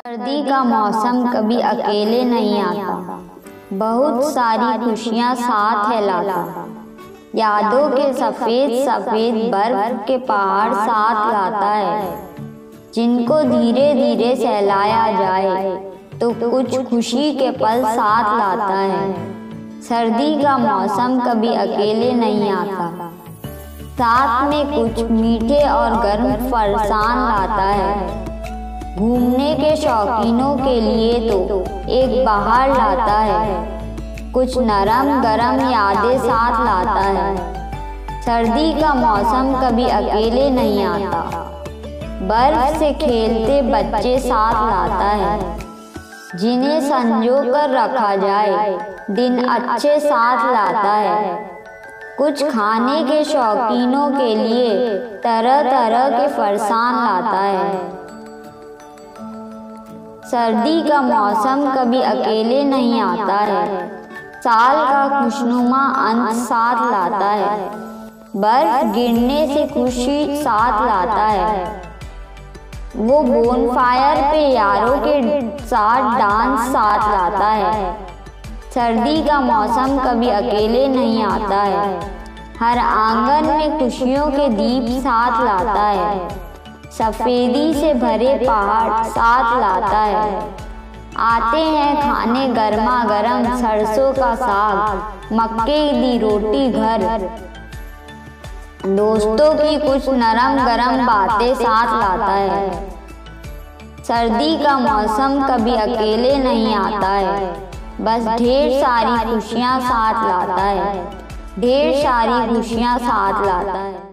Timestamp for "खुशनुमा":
65.20-65.78